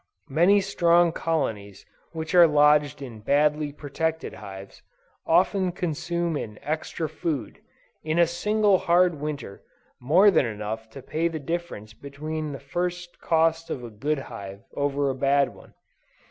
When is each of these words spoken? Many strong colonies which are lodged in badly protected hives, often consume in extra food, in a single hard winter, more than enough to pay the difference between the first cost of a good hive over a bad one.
Many 0.31 0.61
strong 0.61 1.11
colonies 1.11 1.85
which 2.11 2.33
are 2.33 2.47
lodged 2.47 3.03
in 3.03 3.19
badly 3.19 3.71
protected 3.71 4.33
hives, 4.33 4.81
often 5.27 5.71
consume 5.71 6.35
in 6.35 6.57
extra 6.63 7.07
food, 7.07 7.59
in 8.03 8.17
a 8.17 8.25
single 8.25 8.79
hard 8.79 9.19
winter, 9.21 9.61
more 9.99 10.31
than 10.31 10.47
enough 10.47 10.89
to 10.89 11.03
pay 11.03 11.27
the 11.27 11.37
difference 11.37 11.93
between 11.93 12.51
the 12.51 12.59
first 12.59 13.19
cost 13.21 13.69
of 13.69 13.83
a 13.83 13.91
good 13.91 14.17
hive 14.17 14.63
over 14.75 15.07
a 15.11 15.15
bad 15.15 15.53
one. 15.53 15.75